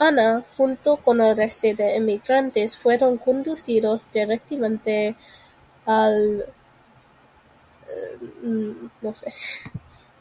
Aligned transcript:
Anna, 0.00 0.44
junto 0.56 0.96
con 0.96 1.20
el 1.20 1.36
resto 1.36 1.68
de 1.74 1.94
emigrantes, 1.94 2.76
fueron 2.76 3.18
conducidos 3.18 4.10
directamente 4.10 5.14
al 5.86 6.44
St. 9.04 9.32